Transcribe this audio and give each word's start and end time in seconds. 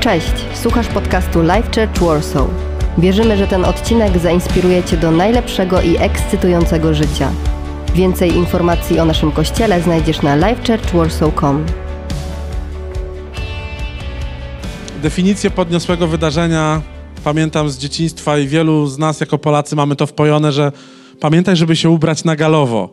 Cześć, 0.00 0.32
słuchasz 0.54 0.88
podcastu 0.88 1.42
Life 1.42 1.62
Church 1.62 2.00
Warsaw. 2.00 2.48
Wierzymy, 2.98 3.36
że 3.36 3.46
ten 3.46 3.64
odcinek 3.64 4.18
zainspiruje 4.18 4.84
Cię 4.84 4.96
do 4.96 5.10
najlepszego 5.10 5.82
i 5.82 5.96
ekscytującego 5.96 6.94
życia. 6.94 7.32
Więcej 7.94 8.36
informacji 8.36 9.00
o 9.00 9.04
naszym 9.04 9.32
kościele 9.32 9.82
znajdziesz 9.82 10.22
na 10.22 10.36
lifechurchwarsaw.com. 10.36 11.66
Definicję 15.02 15.50
podniosłego 15.50 16.06
wydarzenia 16.06 16.82
pamiętam 17.24 17.70
z 17.70 17.78
dzieciństwa 17.78 18.38
i 18.38 18.46
wielu 18.46 18.86
z 18.86 18.98
nas 18.98 19.20
jako 19.20 19.38
Polacy 19.38 19.76
mamy 19.76 19.96
to 19.96 20.06
wpojone, 20.06 20.52
że 20.52 20.72
pamiętaj, 21.20 21.56
żeby 21.56 21.76
się 21.76 21.90
ubrać 21.90 22.24
na 22.24 22.36
galowo. 22.36 22.88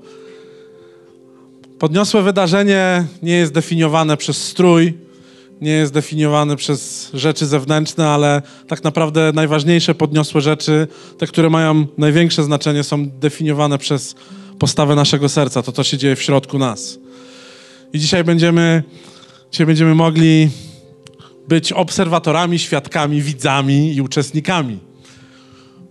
Podniosłe 1.79 2.21
wydarzenie 2.21 3.05
nie 3.23 3.33
jest 3.33 3.53
definiowane 3.53 4.17
przez 4.17 4.47
strój, 4.47 5.06
nie 5.61 5.71
jest 5.71 5.93
definiowane 5.93 6.55
przez 6.55 7.09
rzeczy 7.13 7.45
zewnętrzne, 7.45 8.09
ale 8.09 8.41
tak 8.67 8.83
naprawdę 8.83 9.31
najważniejsze 9.35 9.95
podniosłe 9.95 10.41
rzeczy, 10.41 10.87
te, 11.17 11.27
które 11.27 11.49
mają 11.49 11.87
największe 11.97 12.43
znaczenie, 12.43 12.83
są 12.83 13.09
definiowane 13.09 13.77
przez 13.77 14.15
postawę 14.59 14.95
naszego 14.95 15.29
serca, 15.29 15.63
to, 15.63 15.71
co 15.71 15.83
się 15.83 15.97
dzieje 15.97 16.15
w 16.15 16.21
środku 16.21 16.57
nas. 16.57 16.99
I 17.93 17.99
dzisiaj 17.99 18.23
będziemy, 18.23 18.83
dzisiaj 19.51 19.65
będziemy 19.65 19.95
mogli 19.95 20.49
być 21.47 21.73
obserwatorami, 21.73 22.59
świadkami, 22.59 23.21
widzami 23.21 23.95
i 23.95 24.01
uczestnikami 24.01 24.87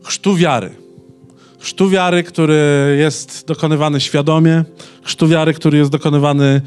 chrztu 0.07 0.37
wiary. 0.37 0.71
Chrztu 1.59 1.91
wiary, 1.91 2.23
który 2.23 2.97
jest 2.99 3.47
dokonywany 3.47 4.01
świadomie, 4.01 4.65
chrztu 5.03 5.29
wiary, 5.29 5.55
który 5.55 5.79
jest 5.79 5.91
dokonywany 5.91 6.61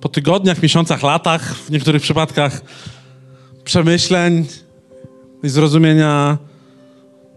po 0.00 0.08
tygodniach, 0.08 0.62
miesiącach, 0.62 1.02
latach, 1.02 1.54
w 1.54 1.70
niektórych 1.70 2.02
przypadkach 2.02 2.60
przemyśleń 3.64 4.46
i 5.42 5.48
zrozumienia 5.48 6.38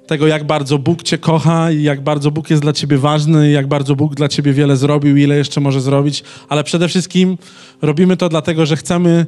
tego, 0.07 0.27
jak 0.27 0.43
bardzo 0.43 0.77
Bóg 0.77 1.03
Cię 1.03 1.17
kocha 1.17 1.71
i 1.71 1.83
jak 1.83 2.01
bardzo 2.01 2.31
Bóg 2.31 2.49
jest 2.49 2.61
dla 2.61 2.73
Ciebie 2.73 2.97
ważny 2.97 3.49
i 3.49 3.53
jak 3.53 3.67
bardzo 3.67 3.95
Bóg 3.95 4.15
dla 4.15 4.27
Ciebie 4.27 4.53
wiele 4.53 4.77
zrobił 4.77 5.17
ile 5.17 5.37
jeszcze 5.37 5.61
może 5.61 5.81
zrobić, 5.81 6.23
ale 6.49 6.63
przede 6.63 6.87
wszystkim 6.87 7.37
robimy 7.81 8.17
to 8.17 8.29
dlatego, 8.29 8.65
że 8.65 8.75
chcemy 8.75 9.25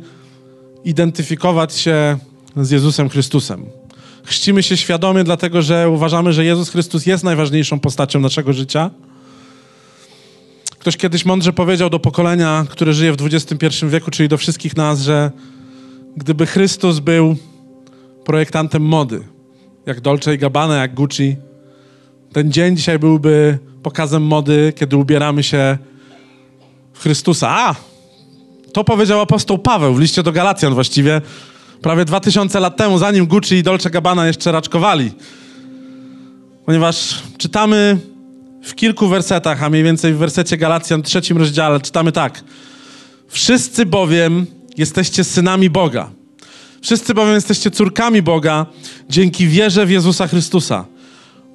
identyfikować 0.84 1.74
się 1.74 2.18
z 2.56 2.72
Jezusem 2.72 3.10
Chrystusem. 3.10 3.66
Chrzcimy 4.24 4.64
się 4.64 4.78
świadomie, 4.78 5.24
dlatego 5.24 5.62
że 5.62 5.90
uważamy, 5.90 6.34
że 6.34 6.46
Jezus 6.46 6.70
Chrystus 6.70 7.06
jest 7.06 7.24
najważniejszą 7.24 7.80
postacią 7.80 8.20
naszego 8.20 8.54
życia. 8.54 8.90
Ktoś 10.82 10.98
kiedyś 10.98 11.26
mądrze 11.26 11.54
powiedział 11.54 11.90
do 11.90 12.00
pokolenia, 12.00 12.66
które 12.70 12.94
żyje 12.94 13.14
w 13.14 13.18
XXI 13.22 13.86
wieku, 13.90 14.12
czyli 14.12 14.30
do 14.30 14.38
wszystkich 14.38 14.78
nas, 14.78 15.02
że 15.02 15.32
gdyby 16.18 16.46
Chrystus 16.46 17.00
był 17.00 17.36
projektantem 18.26 18.84
mody, 18.84 19.24
jak 19.86 20.02
Dolce 20.02 20.36
i 20.36 20.38
Gabbana, 20.38 20.76
jak 20.76 20.94
Gucci, 20.94 21.36
ten 22.34 22.52
dzień 22.52 22.78
dzisiaj 22.78 23.00
byłby 23.00 23.60
pokazem 23.84 24.24
mody, 24.24 24.74
kiedy 24.76 24.98
ubieramy 24.98 25.44
się 25.44 25.78
w 26.94 27.00
Chrystusa. 27.00 27.50
A! 27.50 27.76
To 28.74 28.84
powiedział 28.84 29.22
apostoł 29.22 29.60
Paweł 29.60 29.94
w 29.94 30.00
liście 30.00 30.24
do 30.24 30.32
Galacjan 30.32 30.74
właściwie 30.74 31.22
prawie 31.82 32.06
2000 32.06 32.60
lat 32.60 32.78
temu, 32.78 32.98
zanim 32.98 33.26
Gucci 33.26 33.56
i 33.56 33.64
Dolce 33.64 33.90
Gabbana 33.90 34.28
jeszcze 34.28 34.52
raczkowali. 34.52 35.12
Ponieważ 36.66 37.24
czytamy 37.38 38.11
w 38.62 38.76
kilku 38.76 39.08
wersetach, 39.08 39.64
a 39.64 39.70
mniej 39.70 39.84
więcej 39.84 40.14
w 40.14 40.18
wersecie 40.18 40.58
Galacjan, 40.58 41.02
trzecim 41.02 41.38
rozdziale, 41.38 41.80
czytamy 41.80 42.12
tak. 42.12 42.44
Wszyscy 43.28 43.86
bowiem 43.86 44.46
jesteście 44.78 45.24
synami 45.24 45.70
Boga. 45.70 46.12
Wszyscy 46.82 47.14
bowiem 47.14 47.34
jesteście 47.34 47.72
córkami 47.72 48.22
Boga 48.22 48.66
dzięki 49.10 49.48
wierze 49.48 49.86
w 49.86 49.90
Jezusa 49.90 50.28
Chrystusa. 50.28 50.86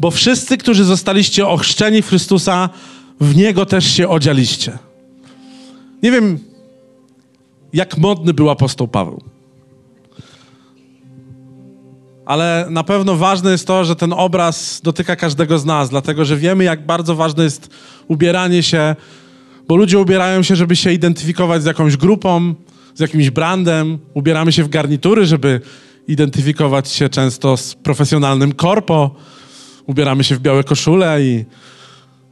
Bo 0.00 0.10
wszyscy, 0.10 0.58
którzy 0.58 0.84
zostaliście 0.84 1.46
ochrzczeni 1.46 2.02
w 2.02 2.08
Chrystusa, 2.08 2.68
w 3.20 3.36
Niego 3.36 3.66
też 3.66 3.84
się 3.84 4.08
odzialiście. 4.08 4.78
Nie 6.02 6.10
wiem, 6.10 6.38
jak 7.72 7.98
modny 7.98 8.34
był 8.34 8.50
apostoł 8.50 8.88
Paweł. 8.88 9.35
Ale 12.26 12.66
na 12.70 12.84
pewno 12.84 13.16
ważne 13.16 13.50
jest 13.50 13.66
to, 13.66 13.84
że 13.84 13.96
ten 13.96 14.12
obraz 14.12 14.80
dotyka 14.84 15.16
każdego 15.16 15.58
z 15.58 15.64
nas, 15.64 15.90
dlatego 15.90 16.24
że 16.24 16.36
wiemy, 16.36 16.64
jak 16.64 16.86
bardzo 16.86 17.14
ważne 17.14 17.44
jest 17.44 17.70
ubieranie 18.08 18.62
się, 18.62 18.96
bo 19.68 19.76
ludzie 19.76 19.98
ubierają 19.98 20.42
się, 20.42 20.56
żeby 20.56 20.76
się 20.76 20.92
identyfikować 20.92 21.62
z 21.62 21.66
jakąś 21.66 21.96
grupą, 21.96 22.54
z 22.94 23.00
jakimś 23.00 23.30
brandem. 23.30 23.98
Ubieramy 24.14 24.52
się 24.52 24.64
w 24.64 24.68
garnitury, 24.68 25.26
żeby 25.26 25.60
identyfikować 26.08 26.88
się 26.88 27.08
często 27.08 27.56
z 27.56 27.74
profesjonalnym 27.74 28.52
korpo. 28.52 29.14
Ubieramy 29.86 30.24
się 30.24 30.34
w 30.36 30.40
białe 30.40 30.64
koszule 30.64 31.22
i 31.22 31.44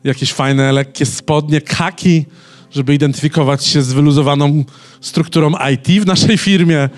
jakieś 0.04 0.32
fajne, 0.32 0.72
lekkie 0.72 1.06
spodnie, 1.06 1.60
kaki, 1.60 2.26
żeby 2.70 2.94
identyfikować 2.94 3.66
się 3.66 3.82
z 3.82 3.92
wyluzowaną 3.92 4.64
strukturą 5.00 5.52
IT 5.72 6.02
w 6.02 6.06
naszej 6.06 6.38
firmie. 6.38 6.88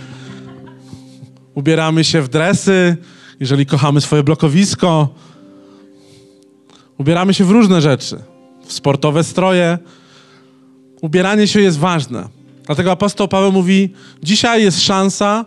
Ubieramy 1.57 2.05
się 2.05 2.23
w 2.23 2.29
dresy, 2.29 2.97
jeżeli 3.41 3.67
kochamy 3.67 4.01
swoje 4.01 4.23
blokowisko. 4.23 5.09
Ubieramy 6.99 7.35
się 7.35 7.45
w 7.45 7.51
różne 7.51 7.81
rzeczy, 7.81 8.19
w 8.67 8.73
sportowe 8.73 9.25
stroje. 9.25 9.79
Ubieranie 11.01 11.49
się 11.49 11.61
jest 11.61 11.79
ważne. 11.79 12.29
Dlatego 12.67 12.93
apostoł 12.93 13.29
Paweł 13.29 13.53
mówi: 13.53 13.93
Dzisiaj 14.23 14.63
jest 14.63 14.83
szansa, 14.83 15.45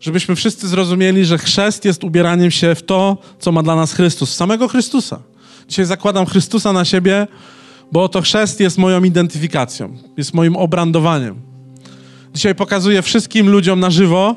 żebyśmy 0.00 0.36
wszyscy 0.36 0.68
zrozumieli, 0.68 1.24
że 1.24 1.38
chrzest 1.38 1.84
jest 1.84 2.04
ubieraniem 2.04 2.50
się 2.50 2.74
w 2.74 2.82
to, 2.82 3.18
co 3.38 3.52
ma 3.52 3.62
dla 3.62 3.76
nas 3.76 3.92
Chrystus, 3.92 4.34
samego 4.34 4.68
Chrystusa. 4.68 5.20
Dzisiaj 5.68 5.84
zakładam 5.84 6.26
Chrystusa 6.26 6.72
na 6.72 6.84
siebie, 6.84 7.26
bo 7.92 8.08
to 8.08 8.20
chrzest 8.20 8.60
jest 8.60 8.78
moją 8.78 9.04
identyfikacją, 9.04 9.96
jest 10.16 10.34
moim 10.34 10.56
obrandowaniem. 10.56 11.40
Dzisiaj 12.34 12.54
pokazuję 12.54 13.02
wszystkim 13.02 13.50
ludziom 13.50 13.80
na 13.80 13.90
żywo, 13.90 14.36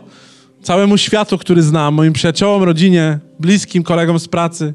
całemu 0.62 0.98
światu, 0.98 1.38
który 1.38 1.64
znam, 1.64 1.94
moim 1.94 2.14
przyjaciołom, 2.14 2.64
rodzinie, 2.64 3.20
bliskim, 3.40 3.84
kolegom 3.84 4.20
z 4.20 4.28
pracy, 4.28 4.74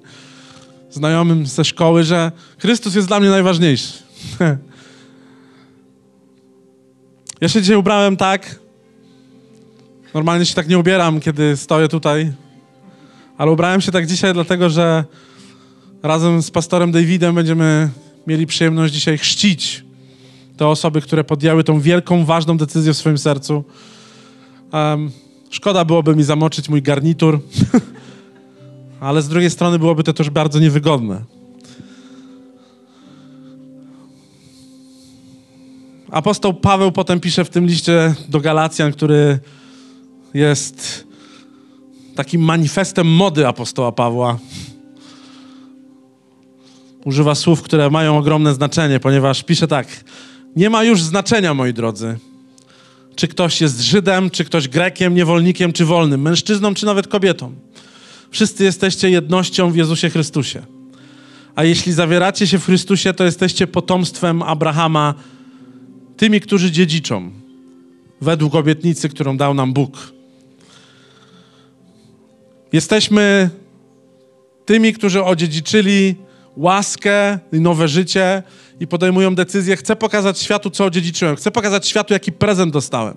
znajomym 0.91 1.47
ze 1.47 1.65
szkoły, 1.65 2.05
że 2.05 2.33
Chrystus 2.59 2.95
jest 2.95 3.09
dla 3.09 3.21
mnie 3.21 3.31
najważniejszy. 3.31 3.93
ja 7.41 7.49
się 7.49 7.63
dzisiaj 7.63 7.77
ubrałem 7.77 8.17
tak. 8.17 8.61
Normalnie 10.15 10.47
się 10.47 10.55
tak 10.55 10.69
nie 10.69 10.79
ubieram, 10.79 11.21
kiedy 11.21 11.57
stoję 11.57 11.89
tutaj, 11.89 12.33
ale 13.39 13.51
ubrałem 13.51 13.81
się 13.81 13.93
tak 13.93 14.07
dzisiaj, 14.07 14.33
dlatego 14.35 14.71
że 14.71 15.05
razem 16.03 16.43
z 16.43 16.51
pastorem 16.51 16.93
Davidem 16.93 17.35
będziemy 17.35 17.89
mieli 18.27 18.47
przyjemność 18.47 18.95
dzisiaj 18.95 19.19
chrzcić 19.19 19.85
te 20.57 20.67
osoby, 20.67 21.01
które 21.01 21.25
podjęły 21.25 21.65
tą 21.65 21.81
wielką, 21.81 22.25
ważną 22.25 22.57
decyzję 22.57 22.93
w 22.93 22.97
swoim 22.97 23.19
sercu. 23.19 23.65
Um, 24.73 25.11
szkoda 25.53 25.85
byłoby 25.85 26.17
mi 26.17 26.23
zamoczyć 26.23 26.69
mój 26.69 26.83
garnitur, 26.83 27.41
ale 29.01 29.23
z 29.23 29.29
drugiej 29.29 29.51
strony 29.51 29.79
byłoby 29.79 30.03
to 30.03 30.13
też 30.13 30.31
bardzo 30.31 30.59
niewygodne. 30.59 31.25
Apostoł 36.11 36.55
Paweł 36.55 36.93
potem 36.93 37.21
pisze 37.21 37.45
w 37.45 37.51
tym 37.51 37.67
liście 37.67 38.15
do 38.29 38.41
Galacjan, 38.41 38.93
który 38.93 39.39
jest 40.35 41.07
takim 42.15 42.41
manifestem 42.41 43.07
mody 43.07 43.47
apostoła 43.47 43.93
Pawła. 43.93 44.39
Używa 47.05 47.35
słów, 47.35 47.63
które 47.63 47.91
mają 47.91 48.19
ogromne 48.19 48.55
znaczenie, 48.55 49.01
ponieważ 49.01 49.43
pisze 49.43 49.69
tak: 49.69 49.87
Nie 50.57 50.71
ma 50.71 50.85
już 50.85 51.03
znaczenia, 51.03 51.55
moi 51.55 51.73
drodzy, 51.73 52.19
czy 53.17 53.29
ktoś 53.29 53.61
jest 53.61 53.81
Żydem, 53.81 54.31
czy 54.31 54.45
ktoś 54.45 54.69
Grekiem, 54.69 55.15
niewolnikiem, 55.15 55.73
czy 55.73 55.85
wolnym, 55.85 56.23
mężczyzną, 56.23 56.75
czy 56.75 56.87
nawet 56.87 57.09
kobietą. 57.09 57.55
Wszyscy 58.31 58.65
jesteście 58.65 59.11
jednością 59.11 59.71
w 59.71 59.77
Jezusie 59.77 60.11
Chrystusie. 60.11 60.63
A 61.55 61.65
jeśli 61.65 61.93
zawieracie 61.93 62.47
się 62.47 62.59
w 62.59 62.65
Chrystusie, 62.65 63.15
to 63.15 63.25
jesteście 63.25 63.67
potomstwem 63.67 64.43
Abrahama, 64.43 65.15
tymi, 66.17 66.41
którzy 66.41 66.71
dziedziczą, 66.71 67.31
według 68.21 68.55
obietnicy, 68.55 69.09
którą 69.09 69.37
dał 69.37 69.55
nam 69.55 69.73
Bóg. 69.73 70.13
Jesteśmy 72.73 73.51
tymi, 74.65 74.93
którzy 74.93 75.25
odziedziczyli 75.25 76.15
łaskę 76.57 77.39
i 77.53 77.61
nowe 77.61 77.89
życie 77.89 78.43
i 78.81 78.87
podejmują 78.87 79.35
decyzję, 79.35 79.77
chcę 79.77 79.97
pokazać 79.97 80.39
światu, 80.39 80.71
co 80.71 80.85
odziedziczyłem, 80.85 81.37
chcę 81.37 81.51
pokazać 81.51 81.89
światu, 81.89 82.13
jaki 82.15 82.33
prezent 82.33 82.73
dostałem. 82.73 83.15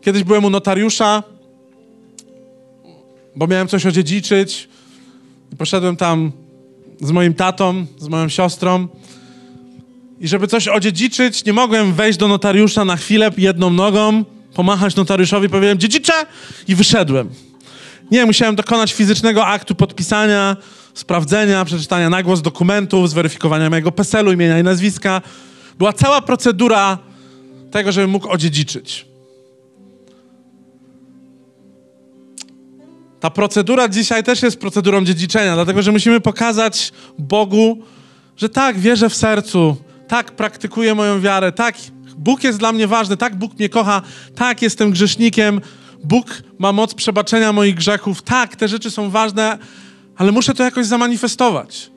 Kiedyś 0.00 0.24
byłem 0.24 0.44
u 0.44 0.50
notariusza, 0.50 1.22
bo 3.36 3.46
miałem 3.46 3.68
coś 3.68 3.86
odziedziczyć. 3.86 4.68
I 5.52 5.56
poszedłem 5.56 5.96
tam 5.96 6.32
z 7.00 7.10
moim 7.10 7.34
tatą, 7.34 7.86
z 7.98 8.08
moją 8.08 8.28
siostrą. 8.28 8.88
I 10.20 10.28
żeby 10.28 10.46
coś 10.46 10.68
odziedziczyć, 10.68 11.44
nie 11.44 11.52
mogłem 11.52 11.92
wejść 11.92 12.18
do 12.18 12.28
notariusza 12.28 12.84
na 12.84 12.96
chwilę 12.96 13.30
jedną 13.38 13.70
nogą, 13.70 14.24
pomachać 14.54 14.96
notariuszowi, 14.96 15.48
powiedziałem 15.48 15.78
dziedzicze 15.78 16.12
i 16.68 16.74
wyszedłem. 16.74 17.30
Nie, 18.10 18.26
musiałem 18.26 18.56
dokonać 18.56 18.92
fizycznego 18.92 19.46
aktu 19.46 19.74
podpisania, 19.74 20.56
sprawdzenia, 20.94 21.64
przeczytania 21.64 22.10
na 22.10 22.22
głos 22.22 22.42
dokumentów, 22.42 23.10
zweryfikowania 23.10 23.70
mojego 23.70 23.92
PESEL-u, 23.92 24.32
imienia 24.32 24.58
i 24.58 24.62
nazwiska. 24.62 25.22
Była 25.78 25.92
cała 25.92 26.22
procedura 26.22 26.98
tego, 27.70 27.92
żebym 27.92 28.10
mógł 28.10 28.28
odziedziczyć. 28.28 29.06
Ta 33.20 33.30
procedura 33.30 33.88
dzisiaj 33.88 34.24
też 34.24 34.42
jest 34.42 34.60
procedurą 34.60 35.04
dziedziczenia, 35.04 35.54
dlatego 35.54 35.82
że 35.82 35.92
musimy 35.92 36.20
pokazać 36.20 36.92
Bogu, 37.18 37.78
że 38.36 38.48
tak, 38.48 38.78
wierzę 38.78 39.08
w 39.08 39.14
sercu, 39.14 39.76
tak, 40.08 40.32
praktykuję 40.32 40.94
moją 40.94 41.20
wiarę, 41.20 41.52
tak, 41.52 41.74
Bóg 42.16 42.44
jest 42.44 42.58
dla 42.58 42.72
mnie 42.72 42.86
ważny, 42.86 43.16
tak, 43.16 43.36
Bóg 43.36 43.58
mnie 43.58 43.68
kocha, 43.68 44.02
tak, 44.34 44.62
jestem 44.62 44.90
grzesznikiem, 44.90 45.60
Bóg 46.04 46.42
ma 46.58 46.72
moc 46.72 46.94
przebaczenia 46.94 47.52
moich 47.52 47.74
grzechów, 47.74 48.22
tak, 48.22 48.56
te 48.56 48.68
rzeczy 48.68 48.90
są 48.90 49.10
ważne, 49.10 49.58
ale 50.16 50.32
muszę 50.32 50.54
to 50.54 50.62
jakoś 50.64 50.86
zamanifestować. 50.86 51.90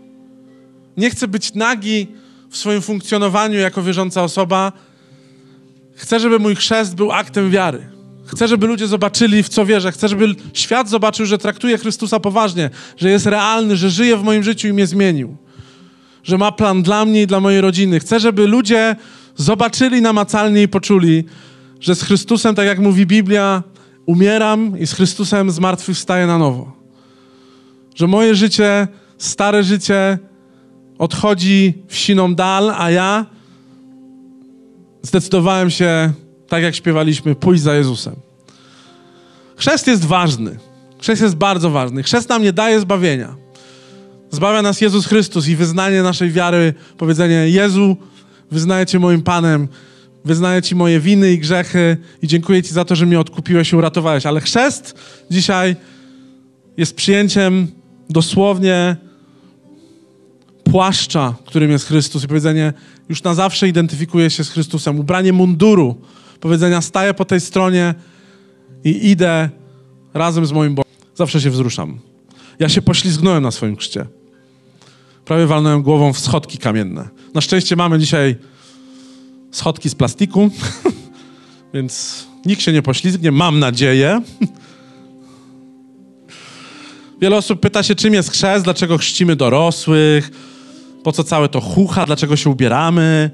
Nie 0.97 1.09
chcę 1.09 1.27
być 1.27 1.53
nagi 1.53 2.07
w 2.49 2.57
swoim 2.57 2.81
funkcjonowaniu 2.81 3.59
jako 3.59 3.83
wierząca 3.83 4.23
osoba. 4.23 4.71
Chcę, 5.95 6.19
żeby 6.19 6.39
mój 6.39 6.55
chrzest 6.55 6.95
był 6.95 7.11
aktem 7.11 7.51
wiary. 7.51 7.87
Chcę, 8.25 8.47
żeby 8.47 8.67
ludzie 8.67 8.87
zobaczyli, 8.87 9.43
w 9.43 9.49
co 9.49 9.65
wierzę. 9.65 9.91
Chcę, 9.91 10.07
żeby 10.07 10.35
świat 10.53 10.89
zobaczył, 10.89 11.25
że 11.25 11.37
traktuję 11.37 11.77
Chrystusa 11.77 12.19
poważnie, 12.19 12.69
że 12.97 13.09
jest 13.09 13.25
realny, 13.25 13.75
że 13.75 13.89
żyje 13.89 14.17
w 14.17 14.23
moim 14.23 14.43
życiu 14.43 14.67
i 14.67 14.73
mnie 14.73 14.87
zmienił. 14.87 15.37
Że 16.23 16.37
ma 16.37 16.51
plan 16.51 16.83
dla 16.83 17.05
mnie 17.05 17.21
i 17.21 17.27
dla 17.27 17.39
mojej 17.39 17.61
rodziny. 17.61 17.99
Chcę, 17.99 18.19
żeby 18.19 18.47
ludzie 18.47 18.95
zobaczyli 19.35 20.01
namacalnie 20.01 20.63
i 20.63 20.67
poczuli, 20.67 21.25
że 21.79 21.95
z 21.95 22.03
Chrystusem, 22.03 22.55
tak 22.55 22.65
jak 22.65 22.79
mówi 22.79 23.05
Biblia, 23.05 23.63
umieram 24.05 24.79
i 24.79 24.87
z 24.87 24.93
Chrystusem 24.93 25.51
zmartwychwstaję 25.51 26.27
na 26.27 26.37
nowo. 26.37 26.84
Że 27.95 28.07
moje 28.07 28.35
życie, 28.35 28.87
stare 29.17 29.63
życie 29.63 30.19
odchodzi 30.97 31.73
w 31.87 31.95
siną 31.95 32.35
dal, 32.35 32.73
a 32.77 32.91
ja 32.91 33.25
zdecydowałem 35.01 35.69
się 35.69 36.13
tak 36.47 36.63
jak 36.63 36.75
śpiewaliśmy, 36.75 37.35
pójść 37.35 37.63
za 37.63 37.75
Jezusem. 37.75 38.15
Chrzest 39.55 39.87
jest 39.87 40.05
ważny. 40.05 40.57
Chrzest 40.99 41.21
jest 41.21 41.35
bardzo 41.35 41.69
ważny. 41.69 42.03
Chrzest 42.03 42.29
nam 42.29 42.43
nie 42.43 42.53
daje 42.53 42.79
zbawienia. 42.79 43.35
Zbawia 44.31 44.61
nas 44.61 44.81
Jezus 44.81 45.05
Chrystus 45.05 45.47
i 45.47 45.55
wyznanie 45.55 46.03
naszej 46.03 46.31
wiary, 46.31 46.73
powiedzenie 46.97 47.49
Jezu, 47.49 47.97
wyznaję 48.51 48.85
Cię 48.85 48.99
moim 48.99 49.21
Panem, 49.21 49.67
wyznaję 50.25 50.61
Ci 50.61 50.75
moje 50.75 50.99
winy 50.99 51.33
i 51.33 51.39
grzechy 51.39 51.97
i 52.21 52.27
dziękuję 52.27 52.63
Ci 52.63 52.73
za 52.73 52.85
to, 52.85 52.95
że 52.95 53.05
mnie 53.05 53.19
odkupiłeś 53.19 53.73
i 53.73 53.75
uratowałeś. 53.75 54.25
Ale 54.25 54.41
chrzest 54.41 54.95
dzisiaj 55.31 55.75
jest 56.77 56.95
przyjęciem 56.95 57.67
dosłownie 58.09 58.95
płaszcza, 60.63 61.35
którym 61.45 61.71
jest 61.71 61.87
Chrystus 61.87 62.23
i 62.23 62.27
powiedzenie 62.27 62.73
już 63.09 63.23
na 63.23 63.33
zawsze 63.33 63.67
identyfikuje 63.67 64.29
się 64.29 64.43
z 64.43 64.49
Chrystusem. 64.49 64.99
Ubranie 64.99 65.33
munduru, 65.33 65.95
powiedzenia 66.39 66.81
staję 66.81 67.13
po 67.13 67.25
tej 67.25 67.41
stronie 67.41 67.95
i 68.83 69.09
idę 69.09 69.49
razem 70.13 70.45
z 70.45 70.51
moim 70.51 70.75
Bogiem. 70.75 70.91
Zawsze 71.15 71.41
się 71.41 71.49
wzruszam. 71.49 71.99
Ja 72.59 72.69
się 72.69 72.81
poślizgnąłem 72.81 73.43
na 73.43 73.51
swoim 73.51 73.75
chrzcie. 73.75 74.05
Prawie 75.25 75.47
walnąłem 75.47 75.81
głową 75.81 76.13
w 76.13 76.19
schodki 76.19 76.57
kamienne. 76.57 77.09
Na 77.33 77.41
szczęście 77.41 77.75
mamy 77.75 77.99
dzisiaj 77.99 78.35
schodki 79.51 79.89
z 79.89 79.95
plastiku, 79.95 80.49
więc 81.73 82.25
nikt 82.45 82.61
się 82.61 82.73
nie 82.73 82.81
poślizgnie, 82.81 83.31
mam 83.31 83.59
nadzieję. 83.59 84.21
Wiele 87.21 87.37
osób 87.37 87.59
pyta 87.59 87.83
się, 87.83 87.95
czym 87.95 88.13
jest 88.13 88.31
chrzest, 88.31 88.63
dlaczego 88.63 88.97
chrzcimy 88.97 89.35
dorosłych, 89.35 90.31
po 91.03 91.11
co 91.11 91.23
całe 91.23 91.49
to 91.49 91.61
chucha, 91.61 92.05
dlaczego 92.05 92.35
się 92.35 92.49
ubieramy. 92.49 93.31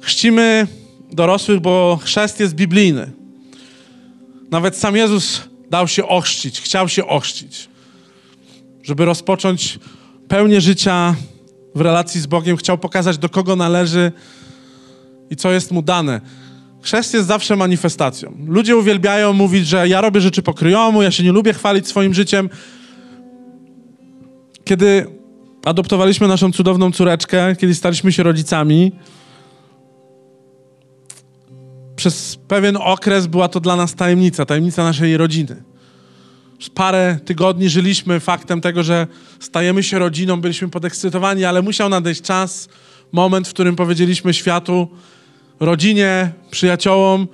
Chrzcimy 0.00 0.66
dorosłych, 1.12 1.60
bo 1.60 1.98
chrzest 2.02 2.40
jest 2.40 2.54
biblijny. 2.54 3.12
Nawet 4.50 4.76
sam 4.76 4.96
Jezus 4.96 5.42
dał 5.70 5.88
się 5.88 6.08
ochrzcić, 6.08 6.60
chciał 6.60 6.88
się 6.88 7.06
ochrzcić. 7.06 7.68
Żeby 8.82 9.04
rozpocząć 9.04 9.78
pełnię 10.28 10.60
życia 10.60 11.14
w 11.74 11.80
relacji 11.80 12.20
z 12.20 12.26
Bogiem, 12.26 12.56
chciał 12.56 12.78
pokazać, 12.78 13.18
do 13.18 13.28
kogo 13.28 13.56
należy 13.56 14.12
i 15.30 15.36
co 15.36 15.50
jest 15.52 15.70
mu 15.70 15.82
dane. 15.82 16.20
Chrzest 16.82 17.14
jest 17.14 17.26
zawsze 17.26 17.56
manifestacją. 17.56 18.36
Ludzie 18.46 18.76
uwielbiają 18.76 19.32
mówić, 19.32 19.66
że 19.66 19.88
ja 19.88 20.00
robię 20.00 20.20
rzeczy 20.20 20.42
pokryjomu, 20.42 21.02
ja 21.02 21.10
się 21.10 21.22
nie 21.22 21.32
lubię 21.32 21.52
chwalić 21.52 21.88
swoim 21.88 22.14
życiem. 22.14 22.50
Kiedy 24.64 25.06
adoptowaliśmy 25.64 26.28
naszą 26.28 26.52
cudowną 26.52 26.92
córeczkę, 26.92 27.56
kiedy 27.56 27.74
staliśmy 27.74 28.12
się 28.12 28.22
rodzicami, 28.22 28.92
przez 31.96 32.38
pewien 32.48 32.76
okres 32.76 33.26
była 33.26 33.48
to 33.48 33.60
dla 33.60 33.76
nas 33.76 33.94
tajemnica, 33.94 34.46
tajemnica 34.46 34.84
naszej 34.84 35.16
rodziny. 35.16 35.62
Przez 36.58 36.70
parę 36.70 37.18
tygodni 37.24 37.68
żyliśmy 37.68 38.20
faktem 38.20 38.60
tego, 38.60 38.82
że 38.82 39.06
stajemy 39.40 39.82
się 39.82 39.98
rodziną, 39.98 40.40
byliśmy 40.40 40.68
podekscytowani, 40.68 41.44
ale 41.44 41.62
musiał 41.62 41.88
nadejść 41.88 42.22
czas, 42.22 42.68
moment, 43.12 43.48
w 43.48 43.50
którym 43.50 43.76
powiedzieliśmy 43.76 44.34
światu, 44.34 44.88
rodzinie, 45.60 46.32
przyjaciołom, 46.50 47.28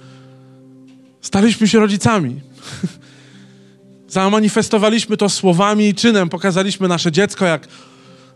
staliśmy 1.21 1.69
się 1.69 1.79
rodzicami. 1.79 2.41
Zamanifestowaliśmy 4.09 5.17
to 5.17 5.29
słowami 5.29 5.88
i 5.88 5.94
czynem, 5.94 6.29
pokazaliśmy 6.29 6.88
nasze 6.88 7.12
dziecko 7.12 7.44
jak 7.44 7.69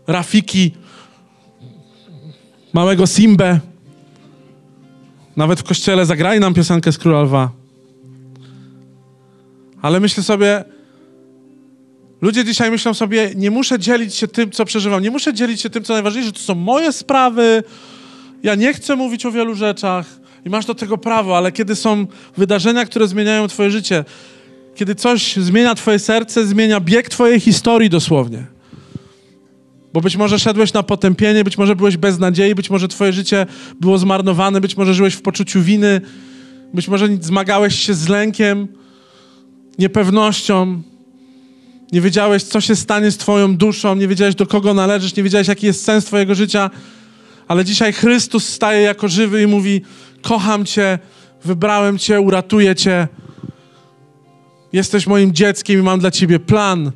Rafiki, 0.07 0.71
małego 2.73 3.07
Simbę, 3.07 3.59
nawet 5.35 5.59
w 5.59 5.63
kościele 5.63 6.05
zagrali 6.05 6.39
nam 6.39 6.53
piosenkę 6.53 6.91
z 6.91 6.97
Króla 6.97 7.21
Lwa. 7.21 7.51
Ale 9.81 9.99
myślę 9.99 10.23
sobie, 10.23 10.63
ludzie 12.21 12.45
dzisiaj 12.45 12.71
myślą 12.71 12.93
sobie, 12.93 13.31
nie 13.35 13.51
muszę 13.51 13.79
dzielić 13.79 14.15
się 14.15 14.27
tym, 14.27 14.51
co 14.51 14.65
przeżywam, 14.65 15.03
nie 15.03 15.11
muszę 15.11 15.33
dzielić 15.33 15.61
się 15.61 15.69
tym, 15.69 15.83
co 15.83 15.93
najważniejsze, 15.93 16.31
to 16.31 16.39
są 16.39 16.55
moje 16.55 16.91
sprawy, 16.91 17.63
ja 18.43 18.55
nie 18.55 18.73
chcę 18.73 18.95
mówić 18.95 19.25
o 19.25 19.31
wielu 19.31 19.55
rzeczach 19.55 20.05
i 20.45 20.49
masz 20.49 20.65
do 20.65 20.75
tego 20.75 20.97
prawo, 20.97 21.37
ale 21.37 21.51
kiedy 21.51 21.75
są 21.75 22.07
wydarzenia, 22.37 22.85
które 22.85 23.07
zmieniają 23.07 23.47
twoje 23.47 23.71
życie, 23.71 24.05
kiedy 24.75 24.95
coś 24.95 25.35
zmienia 25.35 25.75
twoje 25.75 25.99
serce, 25.99 26.45
zmienia 26.45 26.79
bieg 26.79 27.09
twojej 27.09 27.39
historii 27.39 27.89
dosłownie– 27.89 28.45
bo 29.93 30.01
być 30.01 30.17
może 30.17 30.39
szedłeś 30.39 30.73
na 30.73 30.83
potępienie, 30.83 31.43
być 31.43 31.57
może 31.57 31.75
byłeś 31.75 31.97
bez 31.97 32.19
nadziei, 32.19 32.55
być 32.55 32.69
może 32.69 32.87
twoje 32.87 33.13
życie 33.13 33.45
było 33.79 33.97
zmarnowane, 33.97 34.61
być 34.61 34.77
może 34.77 34.93
żyłeś 34.93 35.13
w 35.13 35.21
poczuciu 35.21 35.61
winy, 35.61 36.01
być 36.73 36.87
może 36.87 37.07
zmagałeś 37.21 37.79
się 37.79 37.93
z 37.93 38.07
lękiem, 38.07 38.67
niepewnością. 39.79 40.81
Nie 41.91 42.01
wiedziałeś, 42.01 42.43
co 42.43 42.61
się 42.61 42.75
stanie 42.75 43.11
z 43.11 43.17
twoją 43.17 43.57
duszą, 43.57 43.95
nie 43.95 44.07
wiedziałeś, 44.07 44.35
do 44.35 44.47
kogo 44.47 44.73
należysz, 44.73 45.15
nie 45.15 45.23
wiedziałeś, 45.23 45.47
jaki 45.47 45.65
jest 45.65 45.83
sens 45.83 46.05
twojego 46.05 46.35
życia. 46.35 46.69
Ale 47.49 47.65
dzisiaj 47.65 47.93
Chrystus 47.93 48.47
staje 48.47 48.81
jako 48.81 49.07
żywy 49.07 49.41
i 49.41 49.47
mówi: 49.47 49.81
Kocham 50.21 50.65
cię, 50.65 50.99
wybrałem 51.45 51.97
cię, 51.97 52.21
uratuję 52.21 52.75
cię. 52.75 53.07
Jesteś 54.73 55.07
moim 55.07 55.33
dzieckiem 55.33 55.79
i 55.79 55.83
mam 55.83 55.99
dla 55.99 56.11
ciebie 56.11 56.39
plan 56.39 56.91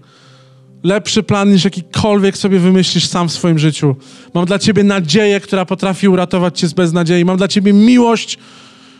lepszy 0.84 1.24
plan 1.24 1.52
niż 1.52 1.64
jakikolwiek 1.64 2.38
sobie 2.38 2.60
wymyślisz 2.60 3.06
sam 3.06 3.30
w 3.30 3.32
swoim 3.32 3.60
życiu. 3.60 3.96
Mam 4.34 4.46
dla 4.46 4.60
ciebie 4.60 4.84
nadzieję, 4.84 5.40
która 5.40 5.66
potrafi 5.66 6.08
uratować 6.08 6.60
cię 6.60 6.68
z 6.68 6.74
beznadziei. 6.74 7.26
Mam 7.26 7.38
dla 7.38 7.48
ciebie 7.48 7.74
miłość, 7.74 8.38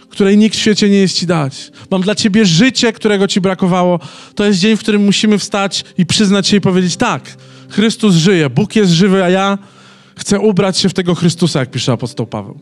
której 0.10 0.38
nikt 0.38 0.56
w 0.56 0.60
świecie 0.60 0.90
nie 0.90 0.98
jest 0.98 1.20
ci 1.20 1.26
dać. 1.26 1.72
Mam 1.92 2.02
dla 2.02 2.16
ciebie 2.16 2.46
życie, 2.46 2.94
którego 2.94 3.28
ci 3.28 3.42
brakowało. 3.42 4.00
To 4.36 4.46
jest 4.46 4.60
dzień, 4.60 4.78
w 4.78 4.80
którym 4.80 5.06
musimy 5.06 5.38
wstać 5.38 5.84
i 5.98 6.06
przyznać 6.06 6.48
się 6.48 6.58
i 6.58 6.62
powiedzieć 6.62 6.98
tak, 6.98 7.38
Chrystus 7.70 8.16
żyje, 8.16 8.50
Bóg 8.50 8.76
jest 8.76 8.92
żywy, 8.92 9.24
a 9.24 9.30
ja 9.30 9.58
chcę 10.16 10.40
ubrać 10.40 10.78
się 10.78 10.90
w 10.90 10.94
tego 10.94 11.16
Chrystusa, 11.16 11.60
jak 11.60 11.72
pisze 11.72 11.92
apostoł 11.92 12.28
Paweł. 12.28 12.60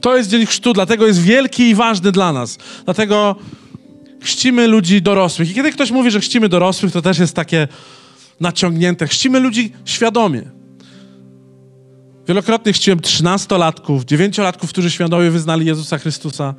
To 0.00 0.16
jest 0.16 0.30
dzień 0.30 0.46
chrztu, 0.46 0.72
dlatego 0.72 1.06
jest 1.06 1.22
wielki 1.22 1.68
i 1.68 1.74
ważny 1.74 2.12
dla 2.12 2.32
nas. 2.32 2.58
Dlatego 2.84 3.36
chrzcimy 4.20 4.66
ludzi 4.66 5.02
dorosłych. 5.02 5.50
I 5.50 5.54
kiedy 5.54 5.72
ktoś 5.72 5.90
mówi, 5.90 6.10
że 6.10 6.20
chrzcimy 6.20 6.48
dorosłych, 6.48 6.92
to 6.92 7.02
też 7.02 7.18
jest 7.18 7.36
takie 7.36 7.68
naciągnięte. 8.40 9.06
Chrzcimy 9.06 9.40
ludzi 9.40 9.72
świadomie. 9.84 10.42
Wielokrotnie 12.28 12.72
chrzciłem 12.72 13.00
trzynastolatków, 13.00 14.04
dziewięciolatków, 14.04 14.70
którzy 14.70 14.90
świadomie 14.90 15.30
wyznali 15.30 15.66
Jezusa 15.66 15.98
Chrystusa 15.98 16.54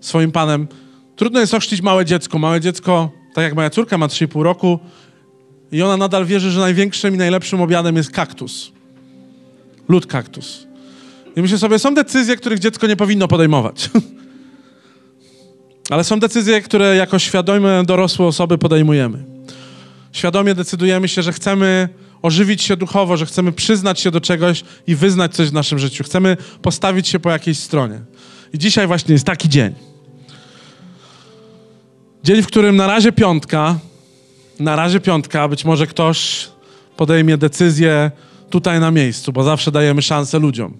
swoim 0.00 0.32
Panem. 0.32 0.68
Trudno 1.16 1.40
jest 1.40 1.54
ochrzcić 1.54 1.82
małe 1.82 2.04
dziecko. 2.04 2.38
Małe 2.38 2.60
dziecko, 2.60 3.10
tak 3.34 3.44
jak 3.44 3.54
moja 3.54 3.70
córka 3.70 3.98
ma 3.98 4.06
3,5 4.06 4.42
roku 4.42 4.78
i 5.72 5.82
ona 5.82 5.96
nadal 5.96 6.26
wierzy, 6.26 6.50
że 6.50 6.60
największym 6.60 7.14
i 7.14 7.18
najlepszym 7.18 7.60
obiadem 7.60 7.96
jest 7.96 8.10
kaktus. 8.10 8.73
Lud 9.88 10.06
kaktus. 10.06 10.66
I 11.36 11.42
myślę 11.42 11.58
sobie, 11.58 11.78
są 11.78 11.94
decyzje, 11.94 12.36
których 12.36 12.58
dziecko 12.58 12.86
nie 12.86 12.96
powinno 12.96 13.28
podejmować. 13.28 13.90
Ale 15.90 16.04
są 16.04 16.20
decyzje, 16.20 16.62
które 16.62 16.96
jako 16.96 17.18
świadome, 17.18 17.82
dorosłe 17.86 18.26
osoby 18.26 18.58
podejmujemy. 18.58 19.24
Świadomie 20.12 20.54
decydujemy 20.54 21.08
się, 21.08 21.22
że 21.22 21.32
chcemy 21.32 21.88
ożywić 22.22 22.62
się 22.62 22.76
duchowo, 22.76 23.16
że 23.16 23.26
chcemy 23.26 23.52
przyznać 23.52 24.00
się 24.00 24.10
do 24.10 24.20
czegoś 24.20 24.64
i 24.86 24.94
wyznać 24.94 25.34
coś 25.34 25.48
w 25.48 25.52
naszym 25.52 25.78
życiu. 25.78 26.04
Chcemy 26.04 26.36
postawić 26.62 27.08
się 27.08 27.18
po 27.18 27.30
jakiejś 27.30 27.58
stronie. 27.58 28.00
I 28.52 28.58
dzisiaj 28.58 28.86
właśnie 28.86 29.12
jest 29.12 29.26
taki 29.26 29.48
dzień. 29.48 29.74
Dzień, 32.24 32.42
w 32.42 32.46
którym 32.46 32.76
na 32.76 32.86
razie 32.86 33.12
piątka, 33.12 33.78
na 34.60 34.76
razie 34.76 35.00
piątka, 35.00 35.48
być 35.48 35.64
może 35.64 35.86
ktoś 35.86 36.48
podejmie 36.96 37.36
decyzję 37.36 38.10
tutaj 38.54 38.80
na 38.80 38.90
miejscu, 38.90 39.32
bo 39.32 39.42
zawsze 39.42 39.72
dajemy 39.72 40.02
szansę 40.02 40.38
ludziom. 40.38 40.78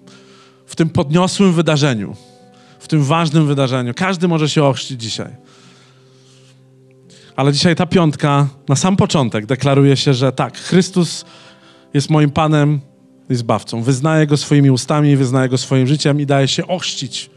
W 0.66 0.76
tym 0.76 0.90
podniosłym 0.90 1.52
wydarzeniu, 1.52 2.16
w 2.78 2.88
tym 2.88 3.04
ważnym 3.04 3.46
wydarzeniu. 3.46 3.92
Każdy 3.96 4.28
może 4.28 4.48
się 4.48 4.64
ochrzcić 4.64 5.02
dzisiaj. 5.02 5.36
Ale 7.36 7.52
dzisiaj 7.52 7.76
ta 7.76 7.86
piątka, 7.86 8.48
na 8.68 8.76
sam 8.76 8.96
początek 8.96 9.46
deklaruje 9.46 9.96
się, 9.96 10.14
że 10.14 10.32
tak, 10.32 10.58
Chrystus 10.58 11.24
jest 11.94 12.10
moim 12.10 12.30
Panem 12.30 12.80
i 13.30 13.34
Zbawcą. 13.34 13.82
Wyznaję 13.82 14.26
Go 14.26 14.36
swoimi 14.36 14.70
ustami, 14.70 15.16
wyznaję 15.16 15.48
Go 15.48 15.58
swoim 15.58 15.86
życiem 15.86 16.20
i 16.20 16.26
daję 16.26 16.48
się 16.48 16.66
ochrzcić 16.66 17.30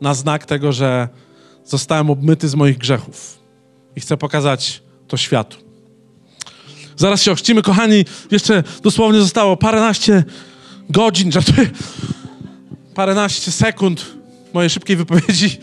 na 0.00 0.14
znak 0.14 0.46
tego, 0.46 0.72
że 0.72 1.08
zostałem 1.64 2.10
obmyty 2.10 2.48
z 2.48 2.54
moich 2.54 2.78
grzechów. 2.78 3.38
I 3.96 4.00
chcę 4.00 4.16
pokazać 4.16 4.82
to 5.08 5.16
światu. 5.16 5.67
Zaraz 6.98 7.22
się 7.22 7.32
ochrzcimy, 7.32 7.62
kochani. 7.62 8.04
Jeszcze 8.30 8.62
dosłownie 8.82 9.20
zostało 9.20 9.56
paręnaście 9.56 10.24
godzin, 10.90 11.32
żartuję, 11.32 11.70
paręnaście 12.94 13.50
sekund 13.52 14.06
mojej 14.54 14.70
szybkiej 14.70 14.96
wypowiedzi. 14.96 15.58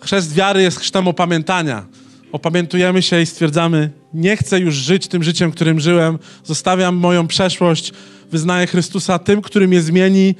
Chrzest 0.00 0.34
wiary 0.34 0.62
jest 0.62 0.78
chrztem 0.78 1.08
opamiętania. 1.08 1.86
Opamiętujemy 2.32 3.02
się 3.02 3.20
i 3.20 3.26
stwierdzamy, 3.26 3.90
nie 4.14 4.36
chcę 4.36 4.60
już 4.60 4.74
żyć 4.74 5.08
tym 5.08 5.22
życiem, 5.22 5.52
którym 5.52 5.80
żyłem, 5.80 6.18
zostawiam 6.44 6.96
moją 6.96 7.26
przeszłość, 7.26 7.92
wyznaję 8.30 8.66
Chrystusa 8.66 9.18
tym, 9.18 9.42
który 9.42 9.68
mnie 9.68 9.82
zmieni 9.82 10.34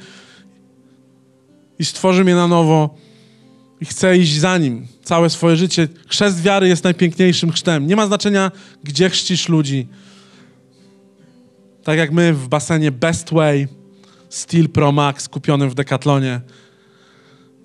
i 1.79 1.85
stworzy 1.85 2.23
mnie 2.23 2.35
na 2.35 2.47
nowo 2.47 2.95
i 3.81 3.85
chcę 3.85 4.17
iść 4.17 4.39
za 4.39 4.57
Nim 4.57 4.87
całe 5.03 5.29
swoje 5.29 5.55
życie. 5.55 5.87
Chrzest 6.07 6.41
wiary 6.41 6.67
jest 6.67 6.83
najpiękniejszym 6.83 7.51
chrztem. 7.51 7.87
Nie 7.87 7.95
ma 7.95 8.07
znaczenia, 8.07 8.51
gdzie 8.83 9.09
chrzcisz 9.09 9.49
ludzi. 9.49 9.87
Tak 11.83 11.97
jak 11.97 12.11
my 12.11 12.33
w 12.33 12.47
basenie 12.47 12.91
Best 12.91 13.33
Way, 13.33 13.67
Steel 14.29 14.69
Pro 14.69 14.91
Max 14.91 15.29
kupionym 15.29 15.69
w 15.69 15.75
Decathlonie. 15.75 16.41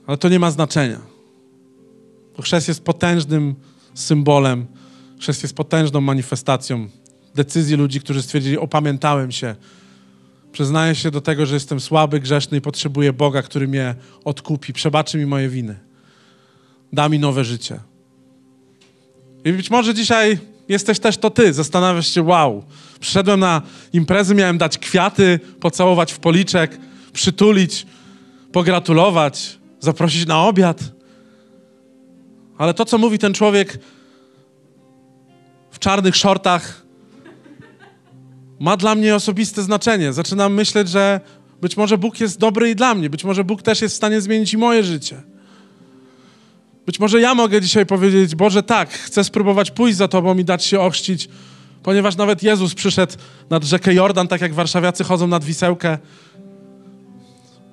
Ale 0.07 0.17
to 0.17 0.29
nie 0.29 0.39
ma 0.39 0.51
znaczenia. 0.51 1.01
Chrzest 2.43 2.69
jest 2.69 2.85
potężnym 2.85 3.55
symbolem, 3.95 4.67
chrzest 5.19 5.43
jest 5.43 5.55
potężną 5.55 6.01
manifestacją 6.01 6.89
decyzji 7.35 7.77
ludzi, 7.77 8.01
którzy 8.01 8.23
stwierdzili, 8.23 8.59
opamiętałem 8.59 9.33
się, 9.33 9.57
przyznaję 10.53 10.95
się 10.95 11.11
do 11.11 11.21
tego, 11.21 11.47
że 11.47 11.55
jestem 11.55 11.81
słaby, 11.81 12.21
grzeszny 12.21 12.59
i 12.59 12.61
potrzebuję 12.61 13.13
Boga, 13.13 13.43
który 13.43 13.69
mnie 13.69 13.95
odkupi, 14.25 14.73
przebaczy 14.73 15.19
mi 15.19 15.27
moje 15.27 15.49
winy, 15.49 15.79
da 16.93 17.09
mi 17.09 17.19
nowe 17.19 17.45
życie. 17.45 17.81
I 19.45 19.53
być 19.53 19.71
może 19.71 19.95
dzisiaj 19.95 20.39
jesteś 20.69 20.99
też 20.99 21.17
to 21.17 21.31
ty, 21.31 21.53
zastanawiasz 21.53 22.15
się, 22.15 22.23
wow, 22.23 22.65
przyszedłem 23.01 23.41
na 23.41 23.63
imprezę, 23.93 24.35
miałem 24.35 24.59
dać 24.59 24.79
kwiaty, 24.79 25.41
pocałować 25.61 26.13
w 26.13 26.19
policzek, 26.19 26.79
przytulić, 27.13 27.87
pogratulować, 28.53 29.59
zaprosić 29.81 30.27
na 30.27 30.47
obiad. 30.47 30.81
Ale 32.59 32.75
to, 32.75 32.85
co 32.85 32.99
mówi 32.99 33.19
ten 33.19 33.35
człowiek 33.35 33.79
w 35.71 35.79
czarnych 35.79 36.17
shortach, 36.17 36.83
ma 38.61 38.77
dla 38.77 38.95
mnie 38.95 39.15
osobiste 39.15 39.63
znaczenie. 39.63 40.13
Zaczynam 40.13 40.55
myśleć, 40.55 40.89
że 40.89 41.21
być 41.61 41.77
może 41.77 41.99
Bóg 41.99 42.21
jest 42.21 42.39
dobry 42.39 42.71
i 42.71 42.75
dla 42.77 42.95
mnie, 42.95 43.11
być 43.11 43.25
może 43.25 43.45
Bóg 43.45 43.63
też 43.63 43.83
jest 43.83 43.95
w 43.95 43.97
stanie 43.97 44.21
zmienić 44.21 44.53
i 44.53 44.59
moje 44.59 44.85
życie. 44.85 45.23
Być 46.91 47.01
może 47.01 47.21
ja 47.21 47.35
mogę 47.35 47.61
dzisiaj 47.61 47.87
powiedzieć, 47.87 48.35
Boże, 48.35 48.63
tak, 48.63 48.91
chcę 48.91 49.25
spróbować 49.25 49.71
pójść 49.71 49.97
za 49.97 50.09
Tobą 50.09 50.39
i 50.39 50.45
dać 50.45 50.65
się 50.65 50.81
ochrzcić, 50.81 51.29
ponieważ 51.83 52.17
nawet 52.17 52.43
Jezus 52.43 52.75
przyszedł 52.75 53.13
nad 53.51 53.65
rzekę 53.65 53.95
Jordan, 53.95 54.29
tak 54.29 54.41
jak 54.41 54.55
warszawiacy 54.55 55.05
chodzą 55.05 55.27
nad 55.27 55.45
Wisełkę. 55.45 55.99